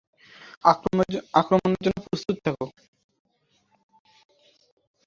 আক্রমণের 1.33 1.81
জন্য 1.85 1.97
প্রস্তুত 2.05 2.37
থাকো। 2.45 2.65